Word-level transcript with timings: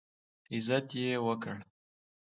عزت 0.55 0.87
یې 1.01 1.11
وکړ. 1.27 1.57